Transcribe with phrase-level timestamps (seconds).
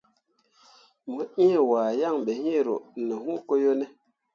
[1.11, 3.85] Mo ĩĩ wahe yaŋ be iŋ ro ne hũũ ko yo ne?